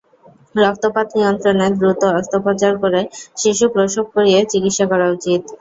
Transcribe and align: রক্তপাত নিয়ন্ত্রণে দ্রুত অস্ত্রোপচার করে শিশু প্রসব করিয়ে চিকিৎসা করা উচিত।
রক্তপাত 0.57 1.07
নিয়ন্ত্রণে 1.15 1.67
দ্রুত 1.77 2.01
অস্ত্রোপচার 2.13 2.73
করে 2.83 3.01
শিশু 3.37 3.65
প্রসব 3.73 4.05
করিয়ে 4.15 4.39
চিকিৎসা 4.51 4.85
করা 4.91 5.07
উচিত। 5.15 5.41